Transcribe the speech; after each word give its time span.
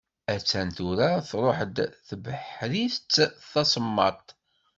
Attan 0.33 0.69
tura 0.77 1.09
truḥ-d 1.29 1.77
tebḥritt 2.07 3.15
d 3.29 3.39
tasemmaḍt. 3.51 4.29